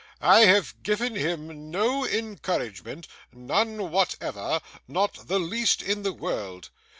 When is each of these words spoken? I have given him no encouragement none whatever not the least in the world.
I 0.19 0.45
have 0.45 0.81
given 0.81 1.13
him 1.15 1.69
no 1.69 2.07
encouragement 2.07 3.07
none 3.31 3.91
whatever 3.91 4.59
not 4.87 5.27
the 5.27 5.37
least 5.39 5.83
in 5.83 6.01
the 6.01 6.11
world. 6.11 6.71